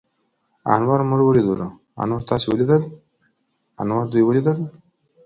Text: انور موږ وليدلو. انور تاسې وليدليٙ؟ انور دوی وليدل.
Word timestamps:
انور 0.73 0.99
موږ 1.09 1.21
وليدلو. 1.25 1.67
انور 2.01 2.21
تاسې 2.29 2.45
وليدليٙ؟ 2.49 2.83
انور 3.81 4.03
دوی 4.11 4.23
وليدل. 4.25 4.57